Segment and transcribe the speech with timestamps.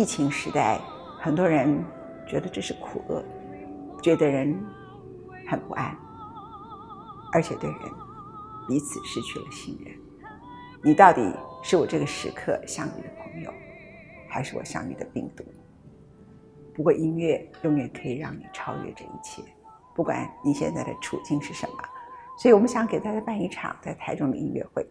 [0.00, 0.80] 疫情时代，
[1.18, 1.84] 很多人
[2.26, 3.22] 觉得这是苦厄，
[4.02, 4.58] 觉得人
[5.46, 5.94] 很不安，
[7.34, 7.78] 而且对人
[8.66, 9.94] 彼此失去了信任。
[10.82, 11.30] 你到底
[11.62, 13.52] 是我这个时刻相遇的朋友，
[14.26, 15.44] 还是我相遇的病毒？
[16.74, 19.42] 不过音乐永远可以让你超越这一切，
[19.94, 21.74] 不管你现在的处境是什么。
[22.38, 24.82] 所以我们想给大家办一场在台中的音乐会。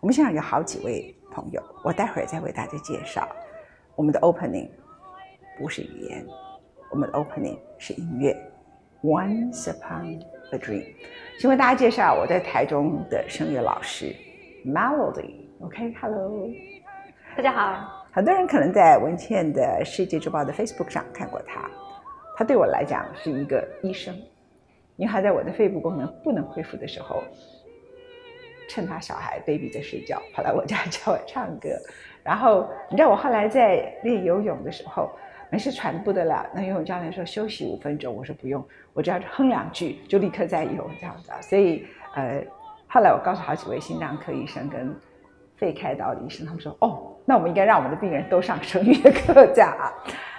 [0.00, 3.28] 我们现场有好几位朋友，我待会儿再为大家介绍。
[3.98, 4.68] 我们的 opening
[5.58, 6.24] 不是语言，
[6.88, 8.32] 我们的 opening 是音乐。
[9.02, 10.94] Once upon a dream，
[11.40, 14.14] 请为大家介绍我在台中的声乐老师
[14.64, 15.34] Melody。
[15.62, 16.48] OK，Hello，
[17.36, 18.06] 大家好。
[18.12, 21.68] 很多人可能在文倩的世界之报的 Facebook 上看过他，
[22.36, 24.14] 他对我来讲是一个医生。
[24.94, 27.24] 因为还在我的肺部功能不能恢复的时候，
[28.68, 31.68] 趁他小孩 baby 在睡觉，跑来我家 教我唱歌。
[32.28, 35.10] 然后你知道我后来在练游泳的时候，
[35.50, 36.46] 没事喘的不得了。
[36.52, 38.62] 那游泳教练说休息五分钟，我说不用，
[38.92, 41.32] 我只要哼两句就立刻再游这样子。
[41.40, 42.44] 所以呃，
[42.86, 44.94] 后来我告诉好几位心脏科医生跟
[45.56, 49.90] 肺开刀的医生，他们说哦，那我们应该让我们的病人都上声乐课这样啊。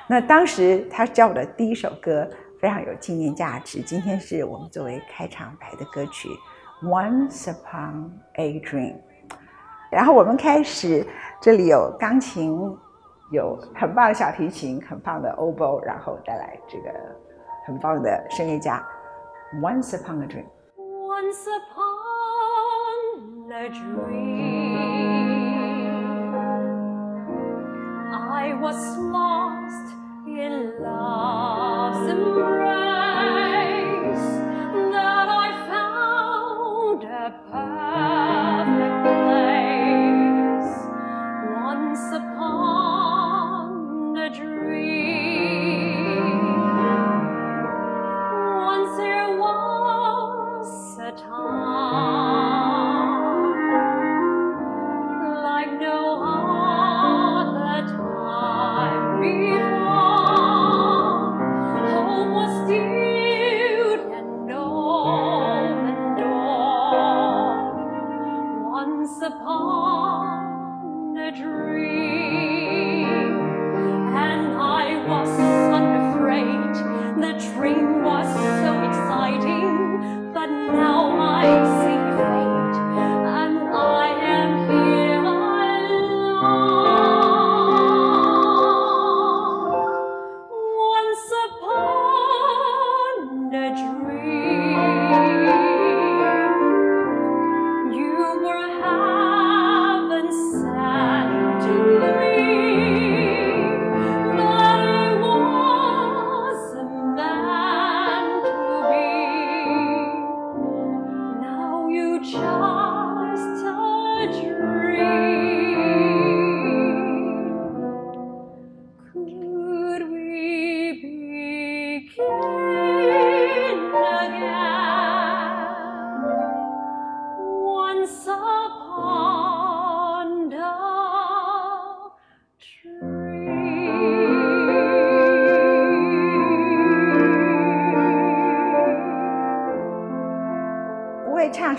[0.07, 2.29] 那当时他教我的第一首歌。
[2.59, 3.81] 非常有纪念价值。
[3.81, 6.27] 今天是我们作为开场白的歌曲
[6.85, 8.95] 《Once Upon a Dream》。
[9.89, 11.07] 然后我们开始，
[11.41, 12.77] 这里有钢琴，
[13.31, 16.91] 有很棒的小提琴，很棒的 oboe，然后带来这个
[17.65, 18.85] 很棒的声乐家
[19.61, 20.43] 《Once Upon a Dream》。
[21.07, 21.79] Once upon
[23.53, 24.79] a dream,
[28.11, 29.93] I was lost
[30.27, 31.68] in love.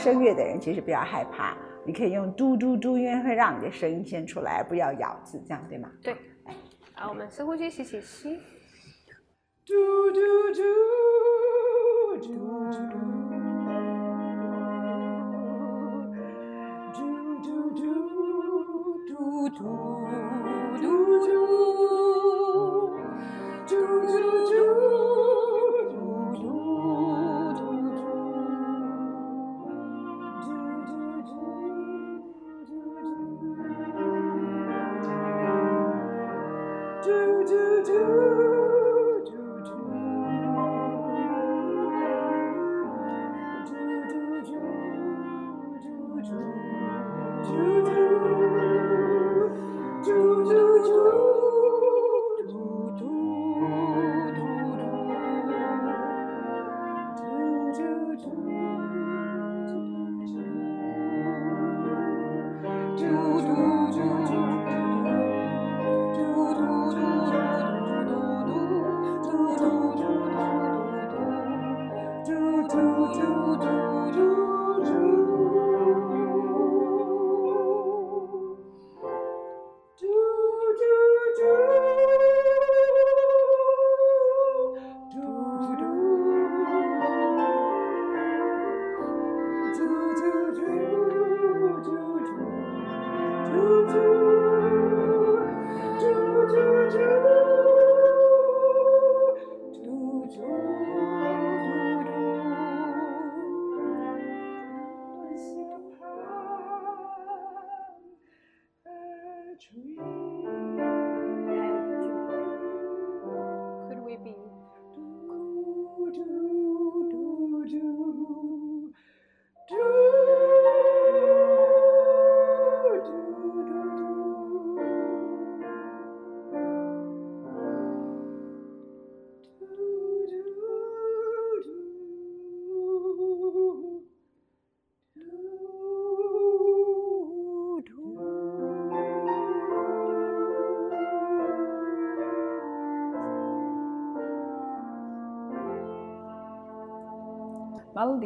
[0.00, 5.90] 声乐的人其实不要害怕，你可以用嘟嘟嘟，因为会让你的声音先出来，不要咬字，这样对吗？
[6.02, 6.16] 对。
[6.94, 8.38] 好，我们深呼吸，吸气，吸。
[9.66, 9.74] 嘟
[10.10, 10.20] 嘟
[10.52, 10.62] 嘟
[12.18, 12.34] 嘟嘟
[19.50, 19.60] 嘟嘟
[20.80, 21.69] 嘟嘟。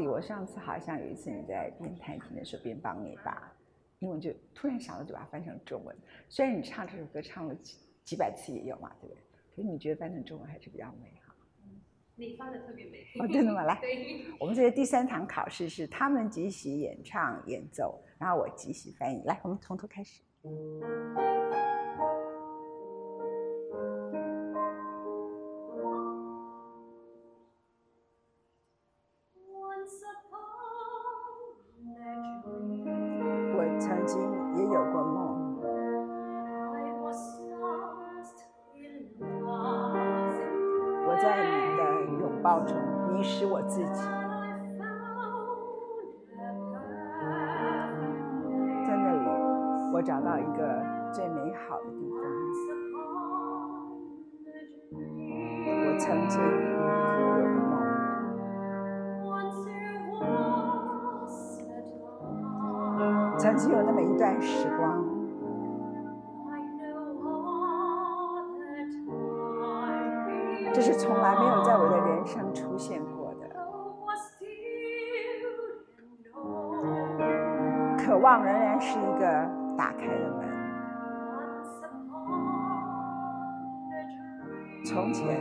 [0.09, 3.53] 我上次好像有一次你在边弹琴的时候边帮你把
[3.99, 5.97] 英文就突然想到就把它翻成中文。
[6.29, 9.23] 虽然你唱这首歌唱了几几百次也有嘛，对不对？
[9.55, 11.35] 可是你觉得翻成中文还是比较美好。
[12.17, 13.05] 你翻的特别美。
[13.21, 13.63] 哦，真的吗？
[13.65, 13.81] 来，
[14.41, 19.23] 我们这个第三堂考试是他们即席演唱演奏，然后我即席翻译。
[19.25, 20.23] 来，我们从头开始。
[43.15, 44.03] 迷失我自己。
[48.85, 49.29] 在那里
[49.93, 50.83] 我找到一个
[51.13, 52.19] 最美好的地方。
[55.87, 56.49] 我曾经有
[57.39, 57.71] 个梦。
[63.39, 65.24] 曾经有那么一段时光。
[70.75, 73.47] 这是从来没有在我的人生出现过的。
[77.97, 79.49] 渴望仍然是一个
[79.79, 80.45] 打开的门。
[84.85, 85.41] 从前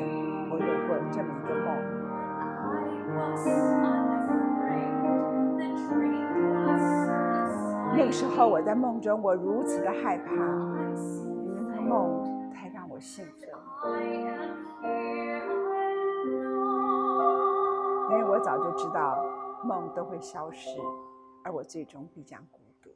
[0.52, 1.76] 我有过这么一个梦，
[7.98, 13.50] 那个时候我在梦中，我如此的害怕，因为那个梦太让我兴奋，
[18.14, 19.26] 因为我早就知道
[19.64, 20.70] 梦都会消失，
[21.44, 22.92] 而我最终必将孤独。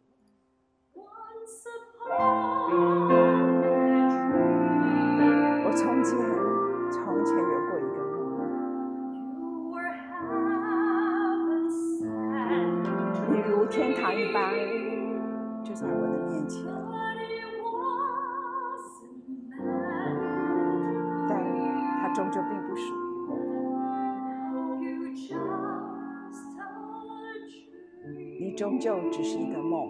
[28.39, 29.87] 你终究只是一个梦。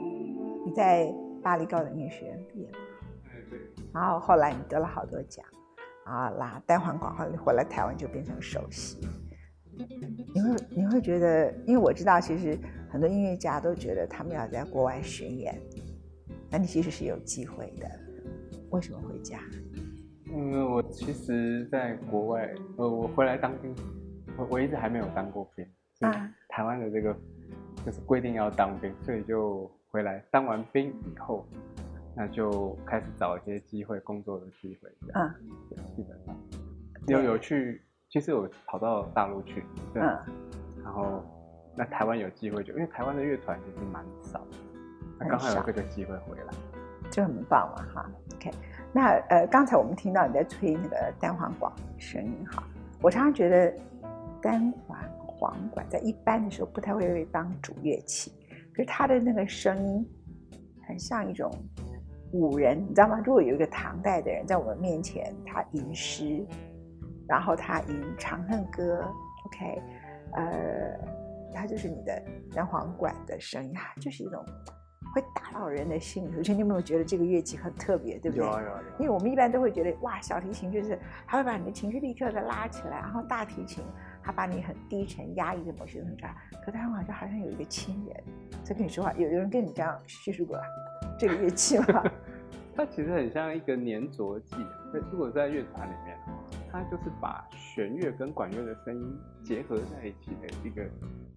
[0.66, 2.78] 你在巴黎高等音乐学院毕业的，
[3.94, 5.46] 然后后来你得了好多奖，
[6.06, 9.00] 啊，啦，单簧管，后来回来台湾就变成首席。
[10.34, 12.58] 你会你会觉得，因为我知道，其实
[12.90, 15.56] 很多音乐家都觉得他们要在国外巡演，
[16.50, 17.88] 那你其实是有机会的。
[18.72, 19.42] 为什么会这样？
[20.34, 23.74] 嗯，我其实在国外，呃，我回来当兵，
[24.38, 25.66] 我我一直还没有当过兵。
[26.02, 27.16] 啊台湾的这个
[27.88, 31.46] 就是规定要当兵，所以就回来当完兵以后，
[32.14, 34.90] 那就开始找一些机会工作的机会。
[35.06, 36.36] 这样嗯对基本上
[37.08, 39.64] 有有去，其实有跑到大陆去，
[39.94, 40.20] 对，嗯
[40.84, 41.24] 然后
[41.78, 44.58] 那台湾有机会就，因为台湾的乐团其实蛮少的，
[45.18, 46.54] 那刚好有这个机会回来。
[47.10, 48.12] 就很棒嘛，哈。
[48.36, 48.52] OK，
[48.92, 52.62] 那呃，刚才我们听到你在吹那个单簧管声音，哈，
[53.02, 53.74] 我常常觉得
[54.42, 55.00] 单簧
[55.38, 58.32] 簧管在一般的时候不太会被当主乐器，
[58.74, 60.06] 可是它的那个声音
[60.88, 61.52] 很像一种
[62.34, 63.22] 舞人，你知道吗？
[63.26, 66.46] 如果有一个唐代的人在我们面前，他吟诗，
[67.28, 69.02] 然后他吟《长恨歌》
[69.46, 69.82] ，OK，
[70.34, 71.00] 呃，
[71.54, 72.22] 他就是你的
[72.54, 74.44] 单簧管的声音，它就是一种
[75.16, 76.38] 会打到人的心里头。
[76.38, 78.46] 而且你有没有觉得这个乐器很特别，对不对？
[79.00, 83.84] 因为我们一般都会觉得，哇，小提琴就是它会把你的情绪立刻的拉起来，然后大提琴
[84.28, 88.24] 它把你很低沉压抑的某些东西抓，可他好像好像有一个亲人
[88.62, 89.14] 在跟你说话。
[89.14, 90.60] 有有人跟你这样叙述过
[91.18, 92.04] 这个乐器吗？
[92.76, 94.58] 它其实很像一个粘着剂。
[94.94, 96.18] 那如果在乐团里面，
[96.70, 100.84] 它就是把弦乐跟管乐的声音结合在一起的一个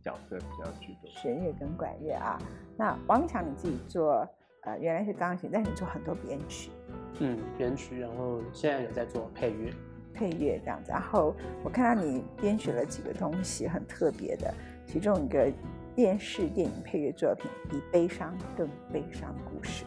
[0.03, 1.09] 角色比较居多。
[1.09, 2.37] 弦乐跟管乐啊。
[2.77, 4.29] 那王明强你自己做，
[4.63, 6.73] 呃，原来是钢琴，但是你做很多编曲、
[7.21, 9.73] 嗯，编曲，然后现在有在做配乐。
[10.13, 10.91] 配乐这样子。
[10.91, 14.53] 然后我看到你编曲了几个东西很特别的，
[14.87, 15.53] 其中一个
[15.95, 19.85] 电视电影配乐作品《比悲伤更悲伤的故事》。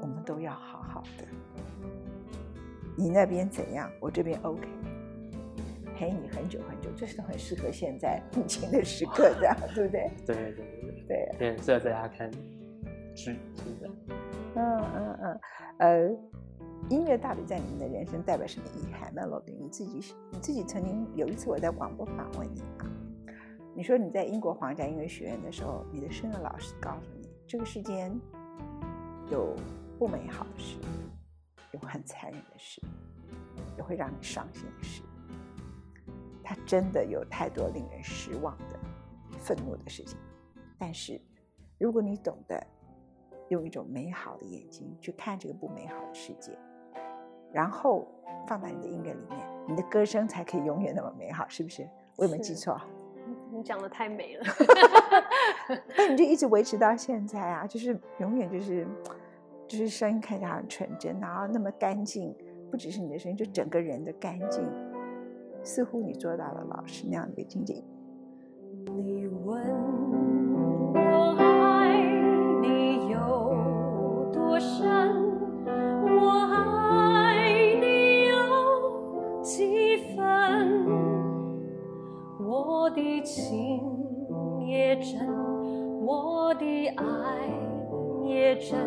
[0.00, 1.24] 我们都要好好的。
[2.96, 4.66] 你那边怎样，我这边 OK，
[5.96, 10.10] 陪你很久很久，这是很适合现在疫情的时刻，这样对不对？
[10.26, 12.30] 对对对对，对，也很适合在家看
[13.14, 13.90] 剧，是的。
[14.54, 15.40] 嗯嗯嗯，
[15.78, 16.16] 呃，
[16.88, 22.88] 音乐到底在你们的人生代表什么意涵？Melody，你自己你自己曾经有一次我在广播访问你啊，
[23.74, 28.18] 你说你在英国皇家音乐学院的时候，你的声乐老师告诉你，这个世间
[29.30, 29.54] 有
[29.98, 30.78] 不美好的事，
[31.72, 32.80] 有很残忍的事，
[33.76, 35.02] 也会让你伤心的事。
[36.42, 38.80] 它真的有太多令人失望的、
[39.38, 40.18] 愤怒的事情，
[40.78, 41.20] 但是
[41.78, 42.66] 如果你懂得
[43.50, 46.58] 用一种美好的眼睛去看这个不美好的世界，
[47.52, 48.06] 然后
[48.46, 51.88] 放在你的音乐里面，你的歌声才可以永远那么美好，是不是？
[52.16, 52.80] 我有没有记错？
[53.52, 54.44] 你讲的太美了。
[55.96, 58.86] 那你就一直维持到现在啊，就是永远就是
[59.66, 62.34] 就是声音看起来很纯真，然后那么干净，
[62.70, 64.66] 不只是你的声音，就整个人的干净，
[65.62, 67.82] 似乎你做到了老师那样的一个境界。
[68.86, 69.62] 你问
[70.94, 72.02] 我爱
[72.62, 74.97] 你有多深，
[82.88, 85.20] 我的情也真，
[86.06, 86.64] 我的
[86.96, 87.46] 爱
[88.24, 88.78] 也真，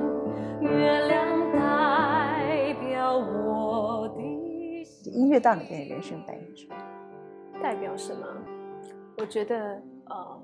[0.60, 5.14] 月亮代表我的心。
[5.14, 6.76] 音乐到你的人生代表什么？
[7.62, 8.26] 代表什么？
[9.20, 9.80] 我觉得
[10.10, 10.42] 呃，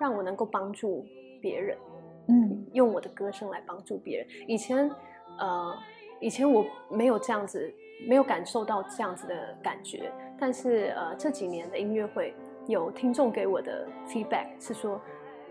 [0.00, 1.06] 让我能够帮助
[1.40, 1.78] 别人，
[2.26, 4.26] 嗯用我的歌声来帮助别人。
[4.48, 4.90] 以前
[5.38, 5.72] 呃，
[6.18, 7.72] 以前我没有这样子，
[8.08, 10.10] 没有感受到这样子的感觉。
[10.38, 12.34] 但是呃，这几年的音乐会，
[12.66, 15.00] 有听众给我的 feedback 是说，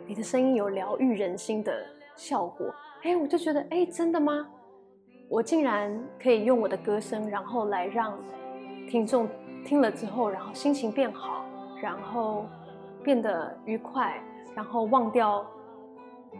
[0.05, 2.73] 你的声音有疗愈人心的效果。
[3.03, 4.47] 哎，我就觉得，哎，真的吗？
[5.29, 8.17] 我竟然可以用我的歌声，然后来让
[8.89, 9.27] 听众
[9.65, 11.45] 听了之后，然后心情变好，
[11.81, 12.45] 然后
[13.03, 14.21] 变得愉快，
[14.53, 15.45] 然后忘掉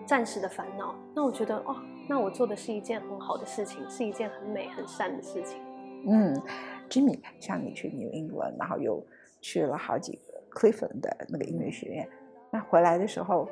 [0.05, 0.93] 暂时的烦恼。
[1.15, 1.75] 那我觉得，哦，
[2.07, 5.59] 那我做的是一件很好的事情，是一件很美、很善的事情。
[6.07, 6.39] 嗯
[6.89, 9.03] ，Jimmy，像你去 New England，然后又
[9.41, 12.09] 去了好几个 Cleveland 的那个音乐学院，
[12.49, 13.47] 那回来的时候，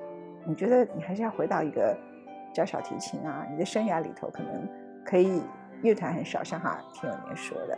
[0.48, 1.96] 你觉得你还是要回到一个
[2.54, 3.46] 教小提琴啊？
[3.52, 4.68] 你的生涯里头可能
[5.06, 5.42] 可以
[5.82, 7.78] 乐团很少，像哈听有年说的，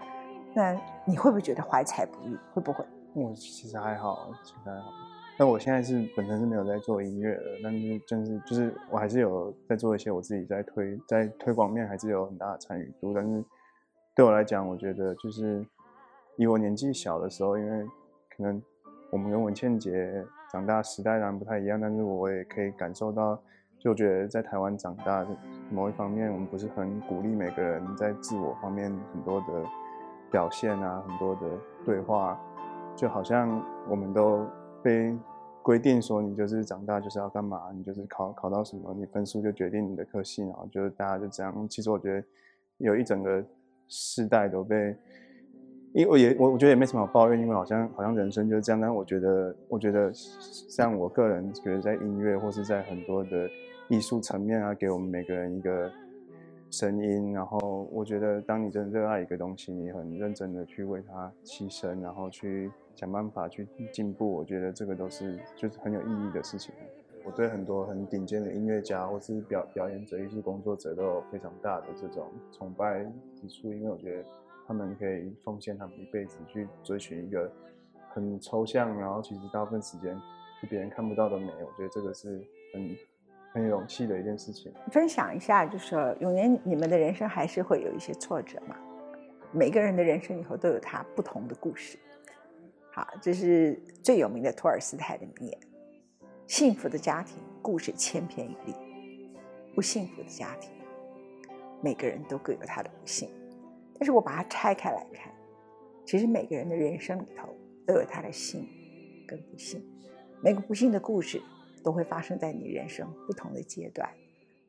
[0.53, 2.37] 那你会不会觉得怀才不遇？
[2.53, 2.85] 会不会？
[3.13, 4.91] 我其实还好，其实还好。
[5.37, 13.13] 但我现在是本身是没有在做音乐的，但是就是就是我还是有在做一些我自己在推在推广面还是有很大的参与度。
[13.13, 13.43] 但是
[14.15, 15.65] 对我来讲，我觉得就是
[16.37, 17.85] 以我年纪小的时候，因为
[18.35, 18.61] 可能
[19.09, 23.39] 我们跟文倩姐长大时代当然不太一样，但是我也可以感受到，
[23.79, 25.25] 就觉得在台湾长大
[25.71, 29.63] 某一方面，我们不是很鼓励每个人在自我方面很多的
[30.31, 31.41] 表现啊，很多的
[31.85, 32.39] 对话。
[32.95, 34.45] 就好像我们都
[34.81, 35.13] 被
[35.61, 41.67] 规定说，你就是长大就是要干嘛，你就是考考到什么，你分数就决定你的科系，然后就是大家就这样。
[41.67, 42.25] 其实我觉得
[42.77, 43.43] 有一整个
[43.89, 44.95] 世代都被，
[45.95, 48.81] 因为我也我我觉得也没什么好抱怨，因为好像好像人生就是这样。
[48.81, 53.49] 但我觉得我觉得像我个人觉得在音乐或是在很多的
[53.87, 55.89] 艺术层面啊，给我们每个人一个
[56.69, 66.75] 声音，然后我觉得，当你真的热爱一个东西，你很认真的去为它牺牲，然后去想办法去进步，我觉得这个都是就是很有意义的事情。
[67.23, 73.05] 我对很多很顶尖的音乐家或是表表演者、艺术工作者都有非常大的这种崇拜
[73.39, 74.25] 之处，因为我觉得
[74.67, 77.51] 他们可以奉献他们一辈子去追寻一个
[78.09, 80.19] 很抽象，然后其实大部分时间
[80.59, 81.51] 是别人看不到的美。
[81.63, 82.41] 我觉得这个是
[82.73, 82.97] 很
[83.53, 84.73] 很有勇气的一件事情。
[84.91, 88.75] 分享一下，就是永年你们的人生还是会有一些挫折嘛？
[89.51, 91.97] 每个人的人生以后都有他不同的故事。
[92.91, 95.59] 好，这是最有名的托尔斯泰的名言：
[96.47, 98.73] 幸福的家庭故事千篇一律，
[99.75, 100.71] 不幸福的家庭，
[101.81, 103.29] 每个人都各有他的不幸。
[103.97, 105.31] 但是我把它拆开来看，
[106.05, 107.47] 其实每个人的人生里头
[107.87, 108.67] 都有他的幸
[109.27, 109.81] 跟不幸，
[110.41, 111.41] 每个不幸的故事
[111.83, 114.09] 都会发生在你人生不同的阶段。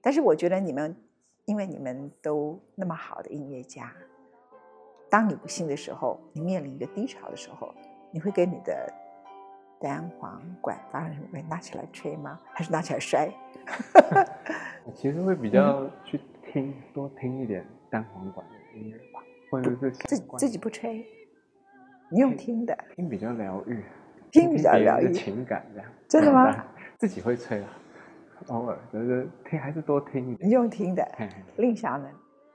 [0.01, 0.97] 但是我觉得你们，
[1.45, 3.93] 因为你们都那么好的音乐家，
[5.11, 7.75] 当你不幸的时候，你面临一个低潮的时候，
[8.13, 8.93] 你会给你的
[9.81, 11.49] 单簧管发生什么关系？
[11.49, 12.41] 拿起来吹吗？
[12.53, 13.29] 还是拿起来摔？
[14.95, 16.21] 其实会比较去
[16.53, 19.16] 听，多听一点单簧管的音乐吧，
[19.51, 21.05] 或者是自己自己不吹，
[22.11, 23.83] 你用听的，听比较疗愈，
[24.31, 25.91] 听比较疗愈情感这样。
[26.09, 26.65] 真的吗？
[26.99, 27.69] 自己会吹啊，
[28.49, 30.49] 偶尔就是听还是多听一点。
[30.49, 31.07] 你用听的，
[31.57, 32.09] 令霞呢？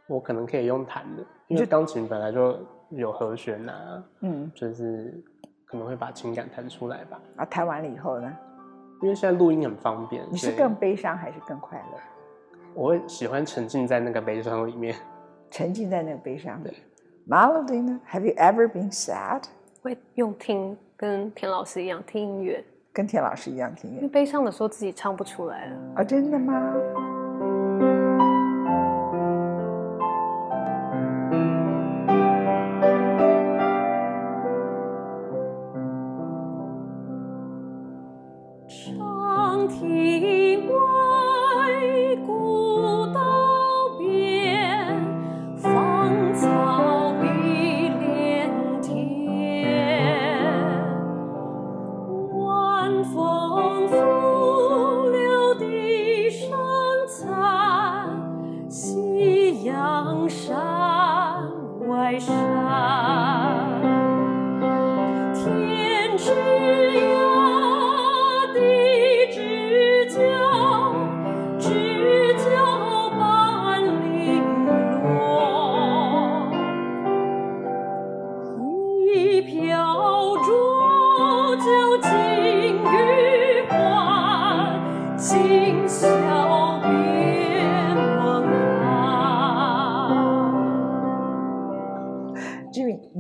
[0.07, 5.24] 我可能可以用弹的，因为钢琴本来就有和弦啊，嗯，就是
[5.65, 7.21] 可能会把情感弹出来吧。
[7.38, 8.36] 啊，弹完了以后呢？
[9.01, 12.00] 因为现在录音很方便，你是更悲伤还是更快乐？
[12.74, 14.95] 我会喜欢沉浸在那个悲伤里面。
[15.51, 16.75] 沉浸在那个悲伤里对。
[17.27, 19.43] Melody 呢？Have you ever been sad？
[19.84, 25.77] 会用听，跟田老师一样听音乐，跟田老师一样听音乐因为悲伤的时候自己唱不出来了。
[25.98, 26.74] 哦，真的吗？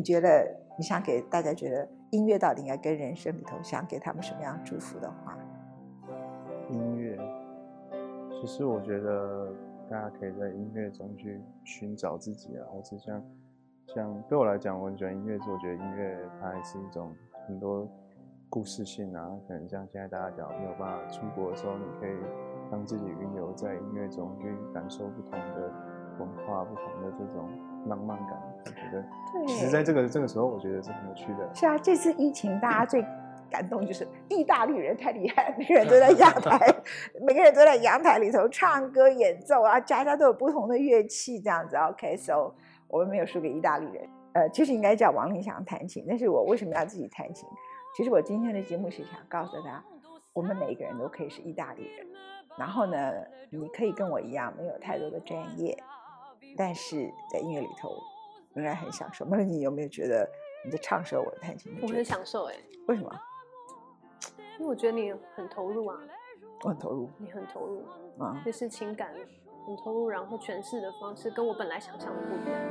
[0.01, 5.37] 你觉得你想给大家觉得音乐到底应该跟人生里头想给他们什么样祝福的话？
[6.71, 7.19] 音乐，
[8.31, 9.53] 其实我觉得
[9.87, 13.23] 大家可以在音乐中去寻找自己啊，或者像
[13.93, 17.13] 像对我来讲，我很喜欢音乐，是我觉得音乐它也是一种
[17.45, 17.87] 很多
[18.49, 22.17] 故事性啊，可能像现在大家讲没有办法出国的时候，你可以
[22.71, 25.71] 让自己云游在音乐中去感受不同的
[26.21, 27.49] 文化、不同的这种
[27.87, 28.41] 浪漫感。
[28.65, 29.03] 我觉得，
[29.47, 31.49] 其实在这个这个时候，我觉得是很有趣的。
[31.53, 33.03] 是啊，这次疫情大家最
[33.49, 36.57] 感动就是意大利人太厉害，每个人都在阳台，
[37.25, 41.75] 每个人都在阳台里头唱歌演奏啊，家家都有不同的乐器这样子。
[41.75, 42.53] OK，so、
[42.87, 44.07] 我们没有输给意大利人。
[44.33, 47.49] 呃，其实应该叫王林祥弹琴，但是我为什么要自己弹琴？
[47.97, 49.83] 其实我今天的节目是想告诉他，
[50.31, 52.07] 我们每一个人都可以是意大利人。
[52.57, 53.11] 然后呢，
[53.49, 55.77] 你可以跟我一样没有太多的专业，
[56.57, 57.91] 但是在音乐里头
[58.53, 59.25] 仍然很享受。
[59.25, 60.29] 那你有没有觉得
[60.65, 61.73] 你在唱的时候，我弹琴？
[61.75, 62.55] 你我很享受哎、
[62.87, 63.11] 为什么？
[64.59, 65.97] 因为我觉得你很投入啊，
[66.63, 67.83] 我很投入你很投入，
[68.19, 68.41] 啊。
[68.45, 69.13] 就是情感
[69.65, 72.61] 很投入，然后诠释的方式跟我本来想象的不一样。